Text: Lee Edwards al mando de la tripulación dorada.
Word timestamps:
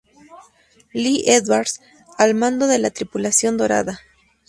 Lee 0.95 1.23
Edwards 1.27 1.79
al 2.17 2.33
mando 2.33 2.65
de 2.65 2.79
la 2.79 2.89
tripulación 2.89 3.55
dorada. 3.55 3.99